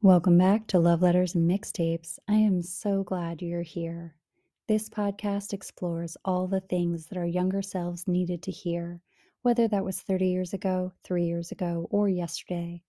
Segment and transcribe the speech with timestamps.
[0.00, 2.20] Welcome back to Love Letters and Mixtapes.
[2.28, 4.14] I am so glad you're here.
[4.68, 9.02] This podcast explores all the things that our younger selves needed to hear,
[9.42, 12.80] whether that was 30 years ago, three years ago, or yesterday.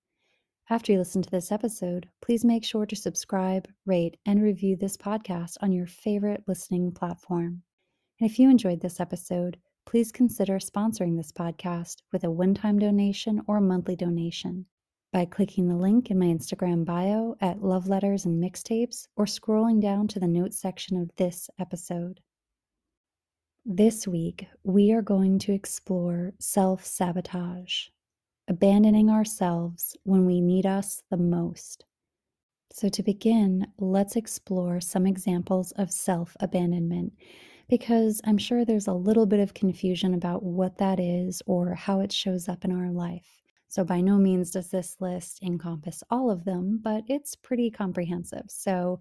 [0.69, 4.95] After you listen to this episode, please make sure to subscribe, rate, and review this
[4.95, 7.63] podcast on your favorite listening platform.
[8.19, 12.77] And if you enjoyed this episode, please consider sponsoring this podcast with a one time
[12.77, 14.67] donation or monthly donation
[15.11, 19.81] by clicking the link in my Instagram bio at Love Letters and Mixtapes or scrolling
[19.81, 22.19] down to the notes section of this episode.
[23.65, 27.87] This week, we are going to explore self sabotage,
[28.47, 31.85] abandoning ourselves when we need us the most.
[32.71, 37.13] So, to begin, let's explore some examples of self abandonment
[37.67, 41.99] because I'm sure there's a little bit of confusion about what that is or how
[41.99, 43.48] it shows up in our life.
[43.69, 48.45] So, by no means does this list encompass all of them, but it's pretty comprehensive.
[48.49, 48.99] So,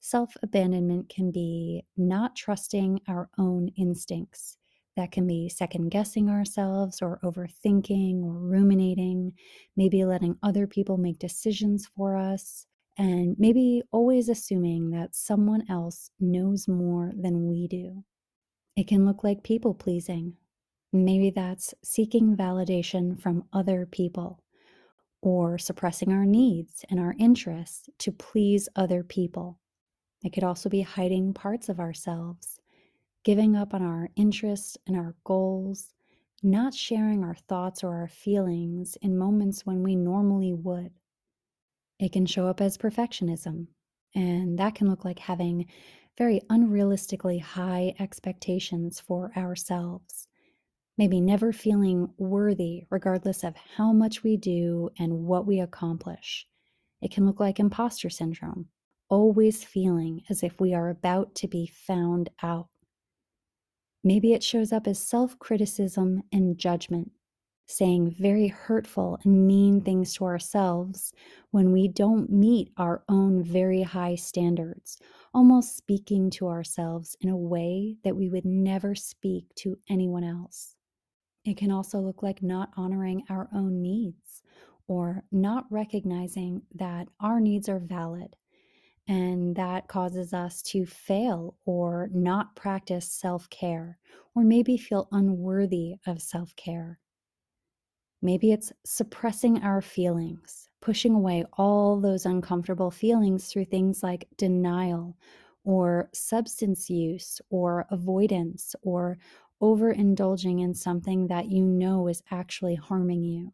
[0.00, 4.58] self abandonment can be not trusting our own instincts.
[4.96, 9.34] That can be second guessing ourselves or overthinking or ruminating,
[9.76, 12.66] maybe letting other people make decisions for us,
[12.96, 18.04] and maybe always assuming that someone else knows more than we do.
[18.76, 20.36] It can look like people pleasing,
[20.92, 24.42] Maybe that's seeking validation from other people
[25.20, 29.58] or suppressing our needs and our interests to please other people.
[30.24, 32.58] It could also be hiding parts of ourselves,
[33.22, 35.92] giving up on our interests and our goals,
[36.42, 40.92] not sharing our thoughts or our feelings in moments when we normally would.
[41.98, 43.66] It can show up as perfectionism,
[44.14, 45.66] and that can look like having
[46.16, 50.27] very unrealistically high expectations for ourselves
[50.98, 56.46] maybe never feeling worthy, regardless of how much we do and what we accomplish.
[57.00, 58.68] It can look like imposter syndrome,
[59.08, 62.68] always feeling as if we are about to be found out.
[64.02, 67.12] Maybe it shows up as self criticism and judgment,
[67.66, 71.12] saying very hurtful and mean things to ourselves
[71.52, 74.98] when we don't meet our own very high standards,
[75.32, 80.77] almost speaking to ourselves in a way that we would never speak to anyone else.
[81.48, 84.42] It can also look like not honoring our own needs
[84.86, 88.36] or not recognizing that our needs are valid.
[89.06, 93.98] And that causes us to fail or not practice self care,
[94.34, 97.00] or maybe feel unworthy of self care.
[98.20, 105.16] Maybe it's suppressing our feelings, pushing away all those uncomfortable feelings through things like denial
[105.64, 109.18] or substance use or avoidance or
[109.62, 113.52] overindulging in something that you know is actually harming you.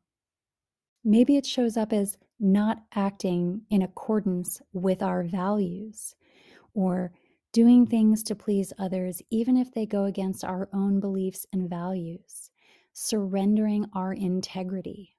[1.05, 6.15] Maybe it shows up as not acting in accordance with our values
[6.75, 7.13] or
[7.53, 12.51] doing things to please others, even if they go against our own beliefs and values,
[12.93, 15.15] surrendering our integrity.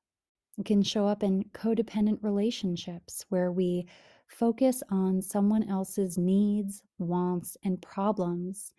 [0.58, 3.88] It can show up in codependent relationships where we
[4.28, 8.74] focus on someone else's needs, wants, and problems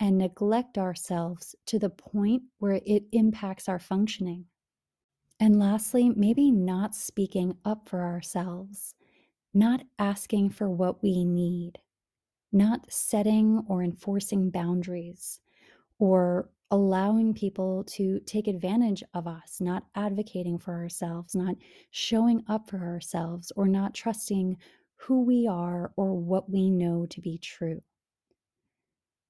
[0.00, 4.46] and neglect ourselves to the point where it impacts our functioning.
[5.40, 8.94] And lastly, maybe not speaking up for ourselves,
[9.52, 11.78] not asking for what we need,
[12.52, 15.40] not setting or enforcing boundaries,
[15.98, 21.54] or allowing people to take advantage of us, not advocating for ourselves, not
[21.90, 24.56] showing up for ourselves, or not trusting
[24.96, 27.80] who we are or what we know to be true.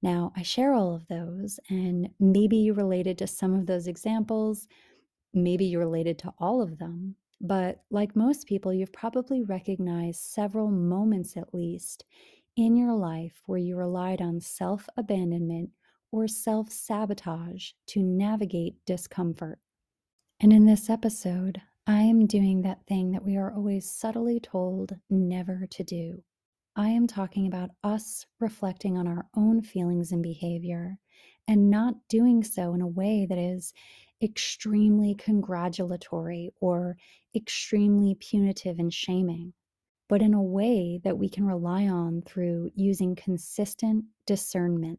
[0.05, 4.69] Now, I share all of those, and maybe you related to some of those examples,
[5.33, 7.17] maybe you related to all of them.
[7.41, 12.05] But like most people, you've probably recognized several moments at least
[12.55, 15.71] in your life where you relied on self abandonment
[16.13, 19.59] or self sabotage to navigate discomfort.
[20.39, 24.97] And in this episode, I am doing that thing that we are always subtly told
[25.09, 26.23] never to do.
[26.77, 30.99] I am talking about us reflecting on our own feelings and behavior
[31.47, 33.73] and not doing so in a way that is
[34.21, 36.97] extremely congratulatory or
[37.33, 39.53] extremely punitive and shaming,
[40.09, 44.99] but in a way that we can rely on through using consistent discernment.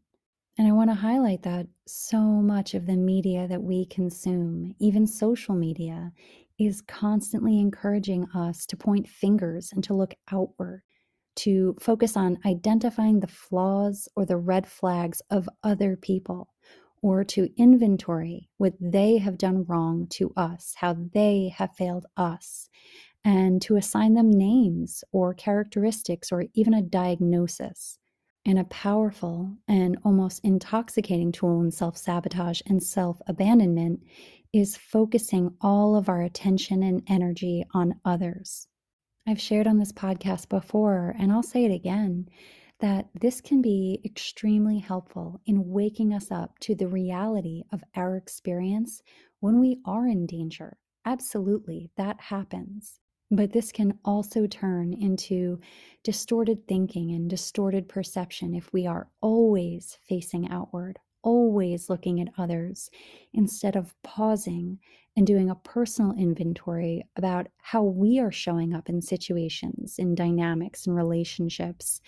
[0.56, 5.06] And I want to highlight that so much of the media that we consume, even
[5.06, 6.10] social media,
[6.58, 10.82] is constantly encouraging us to point fingers and to look outward
[11.36, 16.48] to focus on identifying the flaws or the red flags of other people
[17.02, 22.68] or to inventory what they have done wrong to us, how they have failed us,
[23.24, 27.98] and to assign them names or characteristics or even a diagnosis.
[28.44, 34.00] And a powerful and almost intoxicating tool in self sabotage and self abandonment
[34.52, 38.68] is focusing all of our attention and energy on others.
[39.26, 42.28] I've shared on this podcast before, and I'll say it again
[42.78, 48.16] that this can be extremely helpful in waking us up to the reality of our
[48.16, 49.02] experience
[49.40, 50.78] when we are in danger.
[51.04, 53.00] Absolutely, that happens.
[53.30, 55.58] But this can also turn into
[56.04, 62.88] distorted thinking and distorted perception if we are always facing outward, always looking at others,
[63.32, 64.78] instead of pausing
[65.16, 70.86] and doing a personal inventory about how we are showing up in situations, in dynamics,
[70.86, 72.02] in relationships,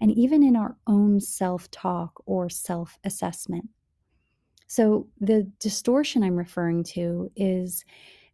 [0.00, 3.68] and even in our own self talk or self assessment.
[4.66, 7.84] So, the distortion I'm referring to is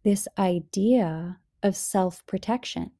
[0.05, 2.93] this idea of self protection.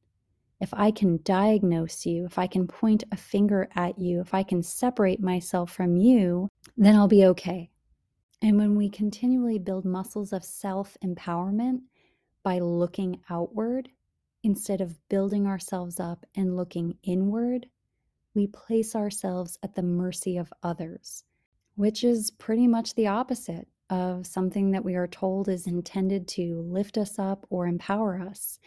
[0.59, 4.43] If I can diagnose you, if I can point a finger at you, if I
[4.43, 7.71] can separate myself from you, then I'll be okay.
[8.41, 11.81] And when we continually build muscles of self empowerment
[12.43, 13.89] by looking outward
[14.43, 17.67] instead of building ourselves up and looking inward,
[18.33, 21.23] we place ourselves at the mercy of others,
[21.75, 26.61] which is pretty much the opposite of something that we are told is intended to
[26.61, 28.57] lift us up or empower us,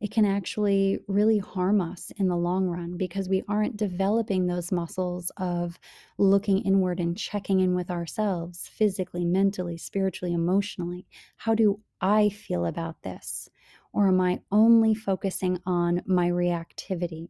[0.00, 4.72] it can actually really harm us in the long run because we aren't developing those
[4.72, 5.78] muscles of
[6.18, 11.06] looking inward and checking in with ourselves physically, mentally, spiritually, emotionally.
[11.36, 13.48] How do I feel about this?
[13.92, 17.28] Or am I only focusing on my reactivity?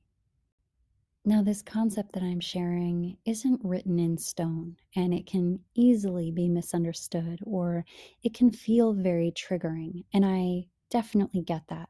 [1.24, 6.48] Now, this concept that I'm sharing isn't written in stone and it can easily be
[6.48, 7.84] misunderstood or
[8.24, 10.04] it can feel very triggering.
[10.12, 11.88] And I definitely get that.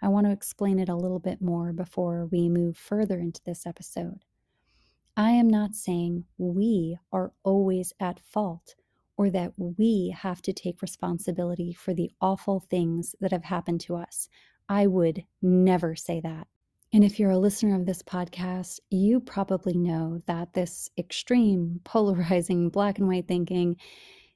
[0.00, 3.66] I want to explain it a little bit more before we move further into this
[3.66, 4.24] episode.
[5.14, 8.76] I am not saying we are always at fault
[9.18, 13.96] or that we have to take responsibility for the awful things that have happened to
[13.96, 14.30] us.
[14.70, 16.46] I would never say that.
[16.92, 22.68] And if you're a listener of this podcast, you probably know that this extreme, polarizing,
[22.68, 23.76] black and white thinking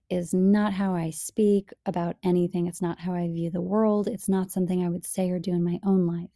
[0.08, 2.68] is not how I speak about anything.
[2.68, 4.06] It's not how I view the world.
[4.06, 6.30] It's not something I would say or do in my own life.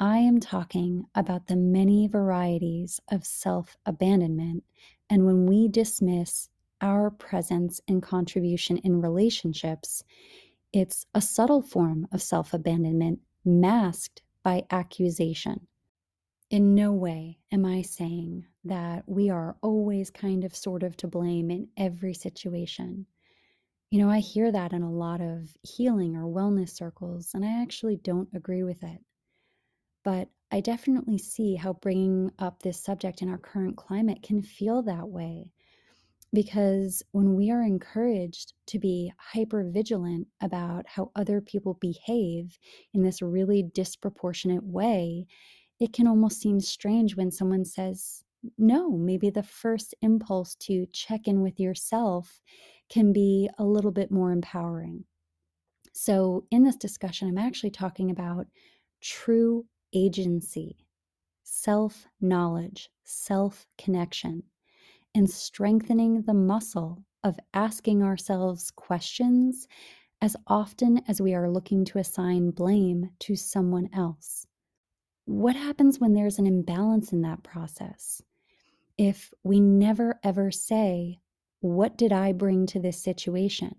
[0.00, 4.64] I am talking about the many varieties of self abandonment.
[5.10, 6.48] And when we dismiss
[6.80, 10.02] our presence and contribution in relationships,
[10.72, 15.66] it's a subtle form of self abandonment masked by accusation.
[16.48, 21.06] In no way am I saying that we are always kind of sort of to
[21.06, 23.04] blame in every situation.
[23.90, 27.60] You know, I hear that in a lot of healing or wellness circles, and I
[27.60, 29.02] actually don't agree with it.
[30.02, 34.80] But I definitely see how bringing up this subject in our current climate can feel
[34.84, 35.52] that way.
[36.32, 42.58] Because when we are encouraged to be hyper vigilant about how other people behave
[42.92, 45.26] in this really disproportionate way,
[45.80, 48.24] it can almost seem strange when someone says,
[48.58, 52.40] no, maybe the first impulse to check in with yourself
[52.88, 55.04] can be a little bit more empowering.
[55.94, 58.46] So, in this discussion, I'm actually talking about
[59.00, 60.76] true agency,
[61.42, 64.44] self knowledge, self connection
[65.18, 69.66] and strengthening the muscle of asking ourselves questions
[70.22, 74.46] as often as we are looking to assign blame to someone else.
[75.24, 78.22] What happens when there's an imbalance in that process?
[78.96, 81.18] If we never ever say,
[81.58, 83.74] What did I bring to this situation?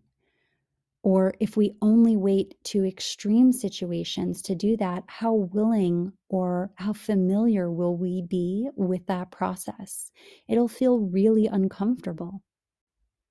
[1.01, 6.94] Or if we only wait to extreme situations to do that, how willing or how
[6.94, 10.12] familiar will we be with that process?
[10.48, 12.41] It'll feel really uncomfortable.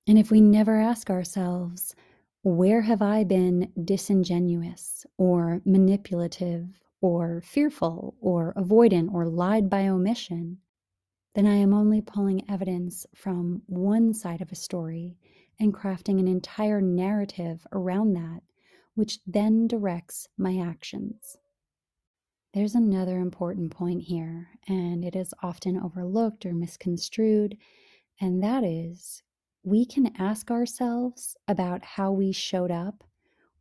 [0.07, 1.95] And if we never ask ourselves,
[2.41, 10.57] where have I been disingenuous or manipulative or fearful or avoidant or lied by omission?
[11.35, 15.17] Then I am only pulling evidence from one side of a story
[15.59, 18.41] and crafting an entire narrative around that,
[18.95, 21.37] which then directs my actions.
[22.53, 27.57] There's another important point here, and it is often overlooked or misconstrued,
[28.19, 29.21] and that is
[29.63, 33.03] we can ask ourselves about how we showed up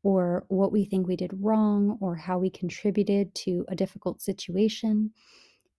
[0.02, 5.11] or what we think we did wrong or how we contributed to a difficult situation.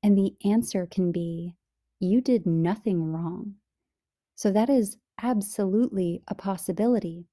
[0.04, 1.56] And the answer can be,
[2.00, 3.56] you did nothing wrong.
[4.36, 7.28] So that is absolutely a possibility.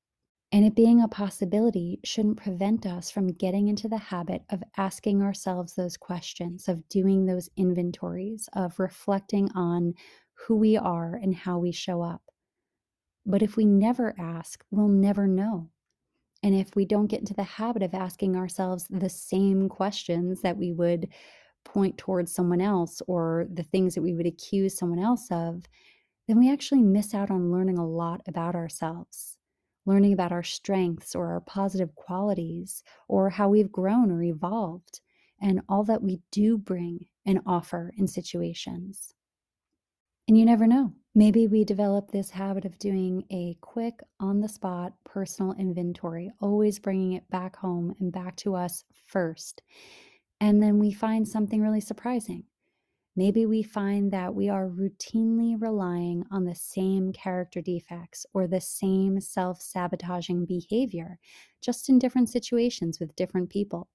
[0.53, 5.23] And it being a possibility shouldn't prevent us from getting into the habit of asking
[5.23, 9.95] ourselves those questions, of doing those inventories, of reflecting on
[10.35, 12.23] who we are and how we show up.
[13.25, 15.69] But if we never ask, we'll never know.
[16.43, 20.57] And if we don't get into the habit of asking ourselves the same questions that
[20.57, 21.09] we would
[21.65, 25.65] point towards someone else or the things that we would accuse someone else of,
[26.27, 29.39] then we actually miss out on learning a lot about ourselves,
[29.85, 35.01] learning about our strengths or our positive qualities or how we've grown or evolved
[35.41, 39.15] and all that we do bring and offer in situations.
[40.29, 40.93] And you never know.
[41.15, 46.79] Maybe we develop this habit of doing a quick, on the spot personal inventory, always
[46.79, 49.63] bringing it back home and back to us first.
[50.41, 52.45] And then we find something really surprising.
[53.17, 58.61] Maybe we find that we are routinely relying on the same character defects or the
[58.61, 61.19] same self sabotaging behavior,
[61.63, 63.89] just in different situations with different people.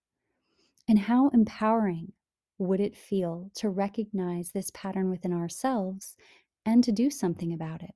[0.88, 2.14] And how empowering
[2.58, 6.16] would it feel to recognize this pattern within ourselves
[6.66, 7.94] and to do something about it?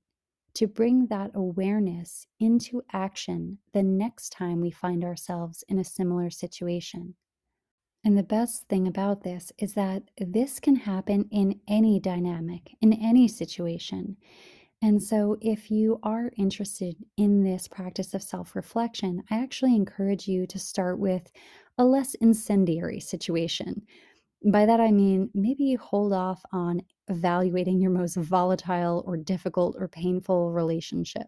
[0.55, 6.29] To bring that awareness into action the next time we find ourselves in a similar
[6.29, 7.15] situation.
[8.05, 12.93] And the best thing about this is that this can happen in any dynamic, in
[12.93, 14.15] any situation.
[14.81, 20.27] And so, if you are interested in this practice of self reflection, I actually encourage
[20.27, 21.31] you to start with
[21.77, 23.85] a less incendiary situation
[24.45, 29.87] by that, I mean maybe hold off on evaluating your most volatile or difficult or
[29.87, 31.27] painful relationship.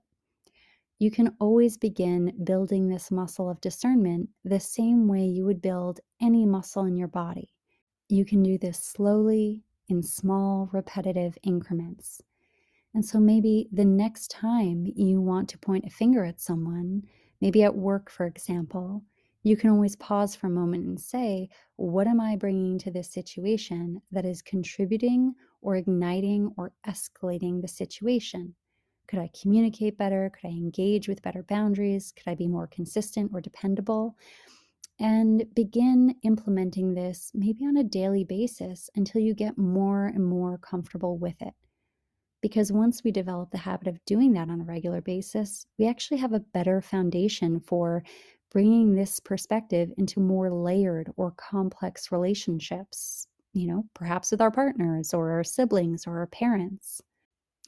[1.00, 6.00] You can always begin building this muscle of discernment the same way you would build
[6.20, 7.54] any muscle in your body.
[8.10, 12.20] You can do this slowly in small, repetitive increments.
[12.96, 17.04] And so maybe the next time you want to point a finger at someone,
[17.42, 19.04] maybe at work, for example,
[19.44, 23.12] you can always pause for a moment and say, What am I bringing to this
[23.12, 28.56] situation that is contributing or igniting or escalating the situation?
[29.08, 30.30] Could I communicate better?
[30.30, 32.12] Could I engage with better boundaries?
[32.12, 34.18] Could I be more consistent or dependable?
[35.00, 40.58] And begin implementing this maybe on a daily basis until you get more and more
[40.58, 41.54] comfortable with it.
[42.42, 46.18] Because once we develop the habit of doing that on a regular basis, we actually
[46.18, 48.04] have a better foundation for
[48.52, 55.14] bringing this perspective into more layered or complex relationships, you know, perhaps with our partners
[55.14, 57.02] or our siblings or our parents.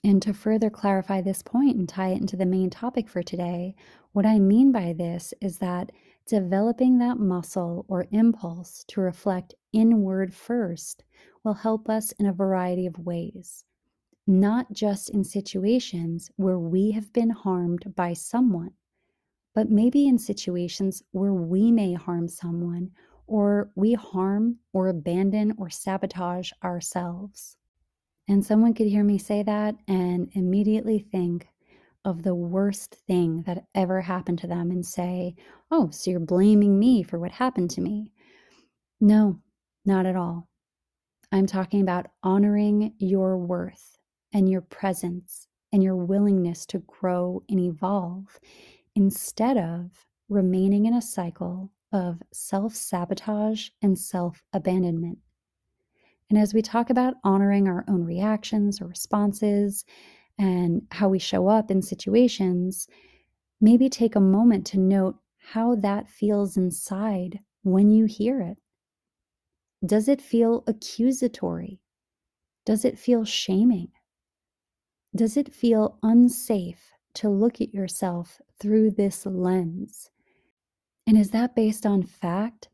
[0.04, 3.76] And to further clarify this point and tie it into the main topic for today,
[4.14, 5.92] what I mean by this is that
[6.26, 11.04] developing that muscle or impulse to reflect inward first
[11.44, 13.66] will help us in a variety of ways,
[14.26, 18.72] not just in situations where we have been harmed by someone,
[19.54, 22.92] but maybe in situations where we may harm someone
[23.28, 27.58] or we harm or abandon or sabotage ourselves.
[28.30, 31.50] And someone could hear me say that and immediately think
[32.06, 35.36] of the worst thing that ever happened to them and say,
[35.72, 38.12] Oh, so you're blaming me for what happened to me.
[39.02, 39.40] No,
[39.84, 40.48] not at all.
[41.32, 43.98] I'm talking about honoring your worth
[44.32, 48.40] and your presence and your willingness to grow and evolve
[48.96, 55.18] instead of remaining in a cycle of self sabotage and self abandonment.
[56.30, 59.84] And as we talk about honoring our own reactions or responses
[60.38, 62.88] and how we show up in situations,
[63.60, 68.58] maybe take a moment to note how that feels inside when you hear it.
[69.86, 71.80] Does it feel accusatory?
[72.66, 73.90] Does it feel shaming?
[75.16, 80.12] Does it feel unsafe to look at yourself through this lens?
[81.08, 82.70] And is that based on fact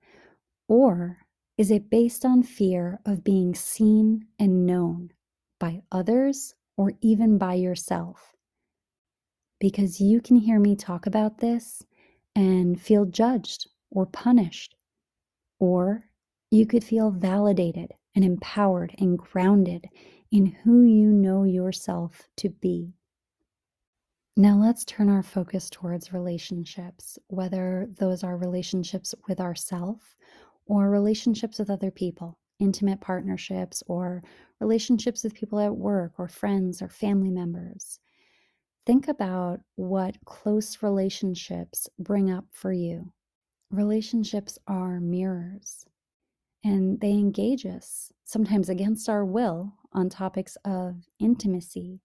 [0.67, 1.19] or
[1.57, 5.11] is it based on fear of being seen and known
[5.59, 8.35] by others or even by yourself?
[9.59, 11.81] Because you can hear me talk about this
[12.35, 14.75] and feel judged or punished,
[15.59, 16.03] or
[16.51, 19.87] you could feel validated and empowered and grounded
[20.31, 22.93] in who you know yourself to be.
[24.35, 30.13] Now let's turn our focus towards relationships, whether those are relationships with ourself
[30.65, 34.23] or relationships with other people, intimate partnerships or
[34.59, 37.99] relationships with people at work or friends or family members.
[38.85, 43.11] Think about what close relationships bring up for you.
[43.71, 45.85] Relationships are mirrors
[46.63, 52.01] and they engage us, sometimes against our will, on topics of intimacy,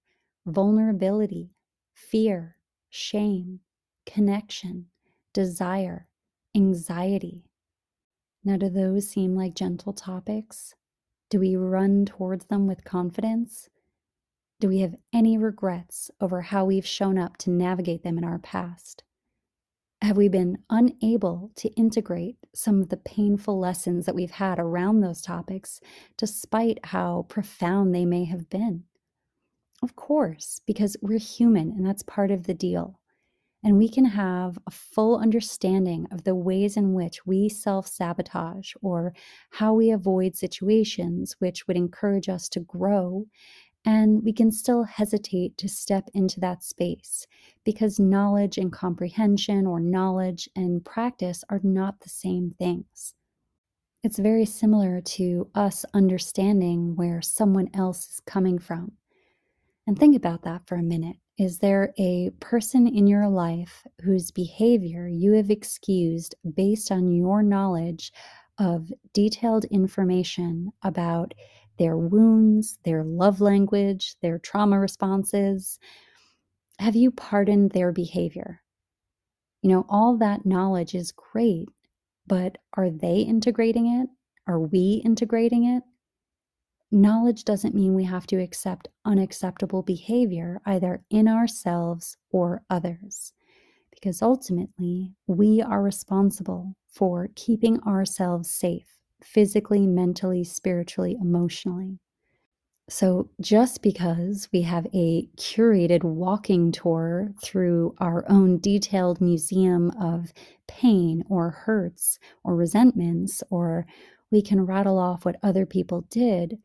[0.46, 1.54] vulnerability,
[1.94, 2.56] fear,
[2.90, 3.60] shame,
[4.04, 4.86] connection,
[5.32, 6.06] desire,
[6.54, 7.49] anxiety.
[8.44, 10.74] Now, do those seem like gentle topics?
[11.28, 13.68] Do we run towards them with confidence?
[14.60, 18.38] Do we have any regrets over how we've shown up to navigate them in our
[18.38, 19.04] past?
[20.02, 25.00] Have we been unable to integrate some of the painful lessons that we've had around
[25.00, 25.80] those topics,
[26.16, 28.84] despite how profound they may have been?
[29.82, 32.99] Of course, because we're human and that's part of the deal.
[33.62, 38.72] And we can have a full understanding of the ways in which we self sabotage
[38.80, 39.12] or
[39.50, 43.26] how we avoid situations which would encourage us to grow.
[43.84, 47.26] And we can still hesitate to step into that space
[47.64, 53.14] because knowledge and comprehension or knowledge and practice are not the same things.
[54.02, 58.92] It's very similar to us understanding where someone else is coming from.
[59.86, 61.16] And think about that for a minute.
[61.40, 67.42] Is there a person in your life whose behavior you have excused based on your
[67.42, 68.12] knowledge
[68.58, 71.32] of detailed information about
[71.78, 75.78] their wounds, their love language, their trauma responses?
[76.78, 78.60] Have you pardoned their behavior?
[79.62, 81.70] You know, all that knowledge is great,
[82.26, 84.10] but are they integrating it?
[84.46, 85.84] Are we integrating it?
[86.90, 93.32] Knowledge doesn't mean we have to accept unacceptable behavior either in ourselves or others,
[93.90, 101.98] because ultimately we are responsible for keeping ourselves safe physically, mentally, spiritually, emotionally.
[102.88, 110.32] So, just because we have a curated walking tour through our own detailed museum of
[110.66, 113.86] pain or hurts or resentments, or
[114.32, 116.58] we can rattle off what other people did,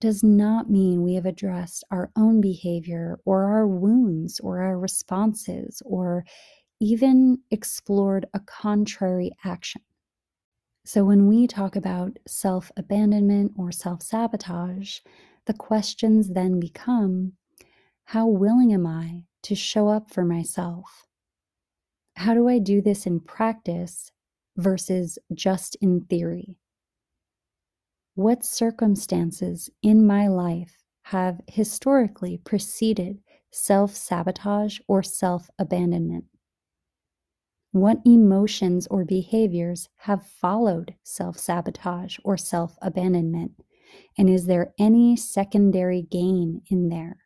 [0.00, 5.82] does not mean we have addressed our own behavior or our wounds or our responses
[5.84, 6.24] or
[6.80, 9.82] even explored a contrary action.
[10.84, 15.00] So, when we talk about self abandonment or self sabotage,
[15.46, 17.32] the questions then become
[18.04, 21.06] how willing am I to show up for myself?
[22.16, 24.12] How do I do this in practice
[24.56, 26.56] versus just in theory?
[28.16, 36.24] What circumstances in my life have historically preceded self sabotage or self abandonment?
[37.72, 43.62] What emotions or behaviors have followed self sabotage or self abandonment?
[44.16, 47.18] And is there any secondary gain in there?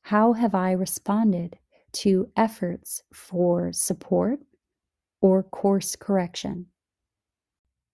[0.00, 1.58] How have I responded
[1.92, 4.40] to efforts for support
[5.20, 6.69] or course correction?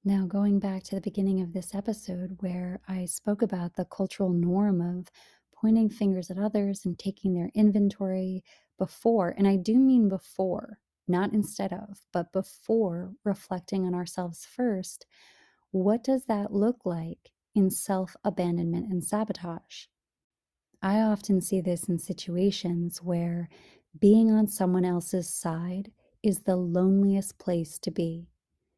[0.06, 4.28] Now, going back to the beginning of this episode, where I spoke about the cultural
[4.28, 5.10] norm of
[5.52, 8.44] pointing fingers at others and taking their inventory
[8.78, 15.06] before, and I do mean before, not instead of, but before reflecting on ourselves first,
[15.72, 19.86] what does that look like in self abandonment and sabotage?
[20.80, 23.48] I often see this in situations where
[23.98, 25.90] being on someone else's side
[26.22, 28.28] is the loneliest place to be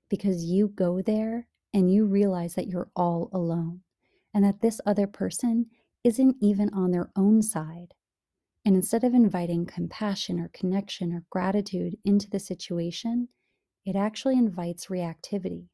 [0.08, 3.80] because you go there and you realize that you're all alone
[4.34, 5.66] and that this other person
[6.04, 7.94] isn't even on their own side.
[8.64, 13.28] And instead of inviting compassion or connection or gratitude into the situation,
[13.84, 15.68] it actually invites reactivity.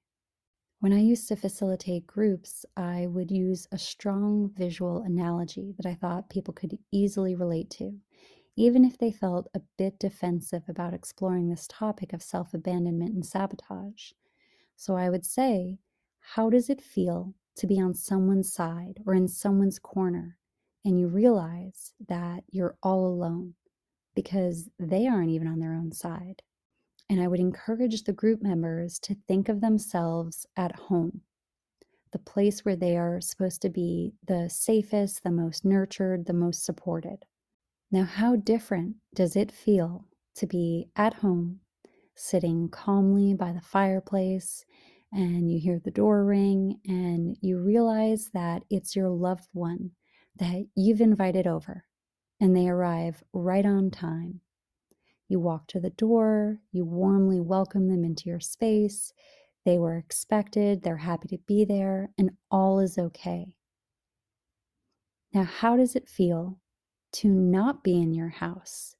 [0.80, 5.94] When I used to facilitate groups, I would use a strong visual analogy that I
[5.94, 7.98] thought people could easily relate to,
[8.56, 13.24] even if they felt a bit defensive about exploring this topic of self abandonment and
[13.24, 14.12] sabotage.
[14.76, 15.78] So I would say,
[16.20, 20.36] how does it feel to be on someone's side or in someone's corner
[20.84, 23.54] and you realize that you're all alone
[24.14, 26.42] because they aren't even on their own side?
[27.08, 31.20] And I would encourage the group members to think of themselves at home,
[32.12, 36.64] the place where they are supposed to be the safest, the most nurtured, the most
[36.64, 37.24] supported.
[37.90, 40.06] Now, how different does it feel
[40.36, 41.60] to be at home
[42.14, 44.64] sitting calmly by the fireplace
[45.12, 49.90] and you hear the door ring and you realize that it's your loved one
[50.36, 51.84] that you've invited over
[52.40, 54.40] and they arrive right on time.
[55.28, 59.12] You walk to the door, you warmly welcome them into your space.
[59.64, 63.54] They were expected, they're happy to be there, and all is okay.
[65.32, 66.58] Now, how does it feel
[67.12, 68.96] to not be in your house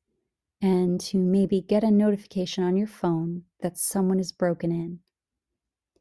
[0.64, 4.98] and to maybe get a notification on your phone that someone is broken in.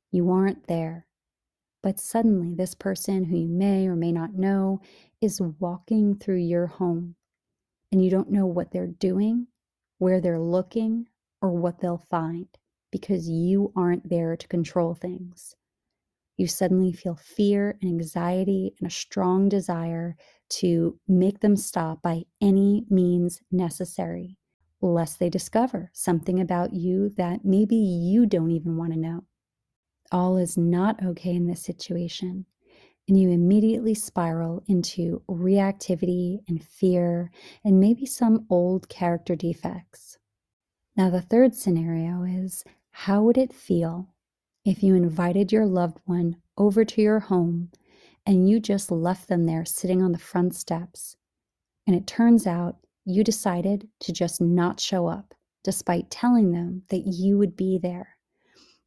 [0.10, 1.06] You aren't there,
[1.82, 4.80] but suddenly this person who you may or may not know
[5.20, 7.16] is walking through your home
[7.92, 9.48] and you don't know what they're doing,
[9.98, 11.08] where they're looking,
[11.42, 12.48] or what they'll find
[12.90, 15.58] because you aren't there to control things.
[16.38, 20.16] You suddenly feel fear and anxiety and a strong desire
[20.52, 24.38] to make them stop by any means necessary,
[24.92, 29.24] lest they discover something about you that maybe you don't even want to know.
[30.12, 32.46] All is not okay in this situation,
[33.08, 37.32] and you immediately spiral into reactivity and fear
[37.64, 40.18] and maybe some old character defects.
[40.96, 44.10] Now, the third scenario is how would it feel
[44.66, 47.72] if you invited your loved one over to your home
[48.26, 51.18] and you just left them there sitting on the front steps.
[51.86, 57.06] And it turns out you decided to just not show up, despite telling them that
[57.06, 58.18] you would be there.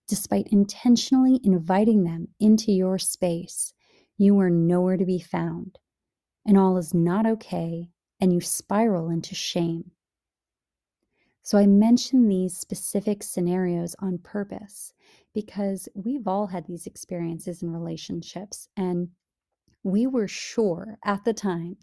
[0.08, 3.72] Despite intentionally inviting them into your space,
[4.16, 5.78] you were nowhere to be found.
[6.46, 9.90] And all is not okay, and you spiral into shame.
[11.42, 14.92] So, I mention these specific scenarios on purpose
[15.34, 19.10] because we've all had these experiences in relationships, and
[19.82, 21.76] we were sure at the time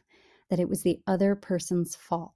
[0.54, 2.32] that it was the other person's fault.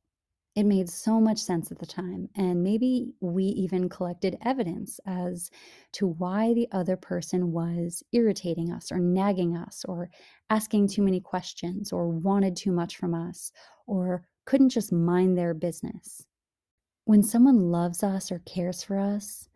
[0.56, 5.52] It made so much sense at the time, and maybe we even collected evidence as
[5.92, 10.10] to why the other person was irritating us or nagging us or
[10.50, 13.52] asking too many questions or wanted too much from us
[13.86, 16.26] or couldn't just mind their business.
[17.06, 19.48] When someone loves us or cares for us,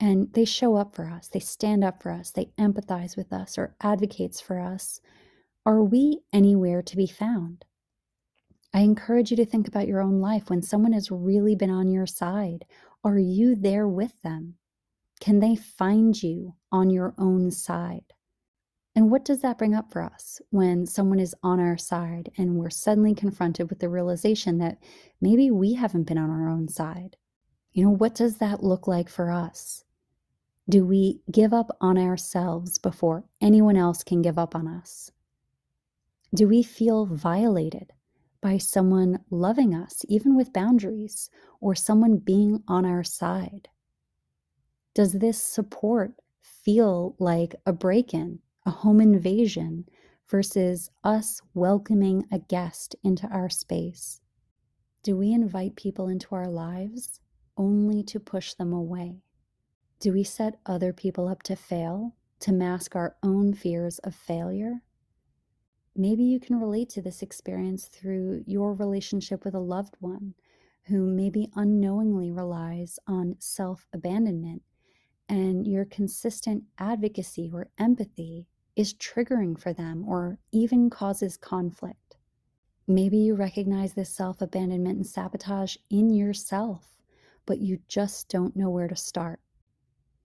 [0.00, 3.58] and they show up for us, they stand up for us, they empathize with us
[3.58, 5.00] or advocates for us,
[5.64, 7.64] are we anywhere to be found?
[8.78, 11.90] I encourage you to think about your own life when someone has really been on
[11.90, 12.64] your side.
[13.02, 14.54] Are you there with them?
[15.18, 18.14] Can they find you on your own side?
[18.94, 22.54] And what does that bring up for us when someone is on our side and
[22.54, 24.78] we're suddenly confronted with the realization that
[25.20, 27.16] maybe we haven't been on our own side?
[27.72, 29.82] You know, what does that look like for us?
[30.68, 35.10] Do we give up on ourselves before anyone else can give up on us?
[36.32, 37.92] Do we feel violated
[38.40, 43.68] by someone loving us, even with boundaries, or someone being on our side?
[44.94, 49.88] Does this support feel like a break in a home invasion
[50.28, 54.20] versus us welcoming a guest into our space?
[55.02, 57.20] Do we invite people into our lives
[57.56, 59.22] only to push them away?
[60.00, 64.82] Do we set other people up to fail to mask our own fears of failure?
[66.00, 70.32] Maybe you can relate to this experience through your relationship with a loved one
[70.84, 74.62] who maybe unknowingly relies on self abandonment,
[75.28, 82.16] and your consistent advocacy or empathy is triggering for them or even causes conflict.
[82.86, 86.96] Maybe you recognize this self abandonment and sabotage in yourself,
[87.44, 89.40] but you just don't know where to start.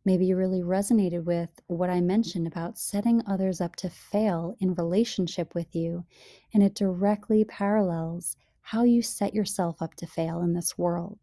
[0.06, 4.76] Maybe you really resonated with what I mentioned about setting others up to fail in
[4.76, 6.06] relationship with you,
[6.54, 11.20] and it directly parallels how you set yourself up to fail in this world.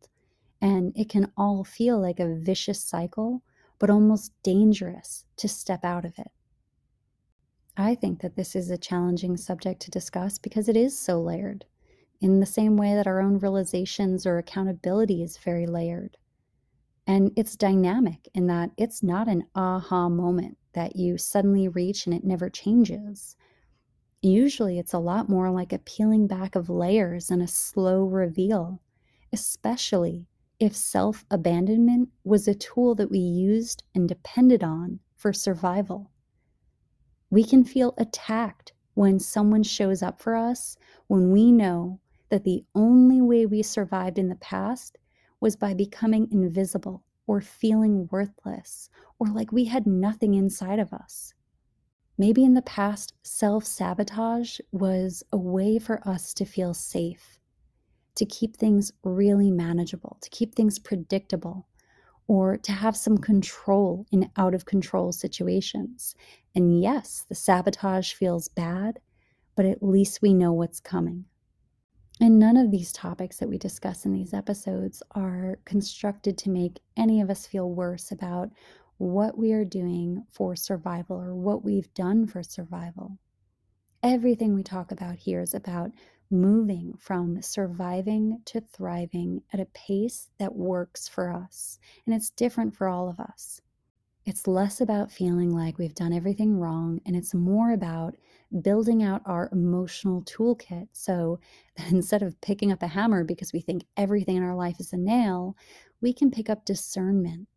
[0.62, 3.43] And it can all feel like a vicious cycle,
[3.79, 6.31] but almost dangerous to step out of it.
[7.77, 11.64] I think that this is a challenging subject to discuss because it is so layered,
[12.21, 16.16] in the same way that our own realizations or accountability is very layered.
[17.11, 22.14] And it's dynamic in that it's not an aha moment that you suddenly reach and
[22.14, 23.35] it never changes.
[24.23, 28.81] Usually, it's a lot more like a peeling back of layers and a slow reveal,
[29.33, 30.29] especially
[30.61, 36.12] if self abandonment was a tool that we used and depended on for survival.
[37.29, 40.77] We can feel attacked when someone shows up for us
[41.09, 44.96] when we know that the only way we survived in the past
[45.40, 51.35] was by becoming invisible or feeling worthless or like we had nothing inside of us.
[52.18, 57.38] Maybe in the past, self sabotage was a way for us to feel safe,
[58.16, 61.66] to keep things really manageable, to keep things predictable,
[62.26, 66.14] or to have some control in out of control situations.
[66.55, 69.00] And yes, the sabotage feels bad,
[69.57, 71.24] but at least we know what's coming.
[72.22, 76.80] And none of these topics that we discuss in these episodes are constructed to make
[76.94, 78.50] any of us feel worse about
[78.98, 83.16] what we are doing for survival or what we've done for survival.
[84.02, 85.92] Everything we talk about here is about
[86.30, 91.78] moving from surviving to thriving at a pace that works for us.
[92.04, 93.62] And it's different for all of us.
[94.26, 98.16] It's less about feeling like we've done everything wrong, and it's more about
[98.62, 101.40] building out our emotional toolkit so
[101.76, 104.92] that instead of picking up a hammer because we think everything in our life is
[104.92, 105.56] a nail,
[106.00, 107.48] we can pick up discernment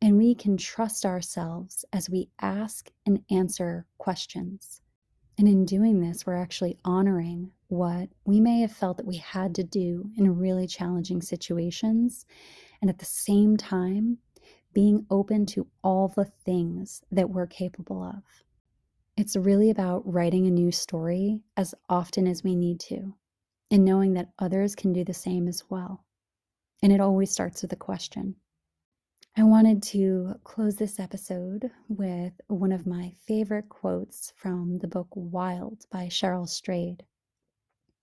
[0.00, 4.80] and we can trust ourselves as we ask and answer questions.
[5.38, 9.54] And in doing this, we're actually honoring what we may have felt that we had
[9.54, 12.26] to do in really challenging situations.
[12.80, 14.18] And at the same time,
[14.72, 18.22] being open to all the things that we're capable of.
[19.16, 23.14] It's really about writing a new story as often as we need to,
[23.70, 26.04] and knowing that others can do the same as well.
[26.82, 28.36] And it always starts with a question.
[29.36, 35.08] I wanted to close this episode with one of my favorite quotes from the book
[35.14, 37.04] Wild by Cheryl Strayed.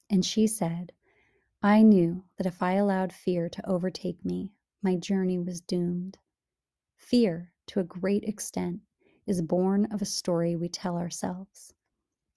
[0.09, 0.91] And she said,
[1.61, 6.17] I knew that if I allowed fear to overtake me, my journey was doomed.
[6.99, 8.81] Fear, to a great extent,
[9.25, 11.73] is born of a story we tell ourselves.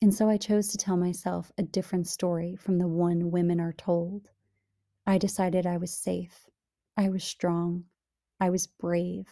[0.01, 3.73] And so I chose to tell myself a different story from the one women are
[3.73, 4.31] told.
[5.05, 6.49] I decided I was safe.
[6.97, 7.85] I was strong.
[8.41, 9.29] I was brave.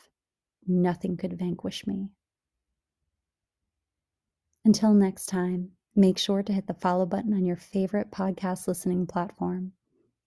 [0.66, 2.10] Nothing could vanquish me.
[4.64, 9.06] Until next time, make sure to hit the follow button on your favorite podcast listening
[9.06, 9.72] platform.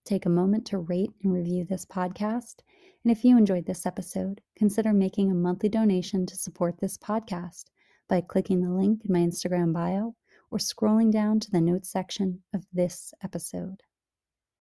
[0.04, 2.56] Take a moment to rate and review this podcast
[3.04, 7.64] and if you enjoyed this episode, consider making a monthly donation to support this podcast
[8.08, 10.16] by clicking the link in my Instagram bio
[10.50, 13.82] or scrolling down to the notes section of this episode.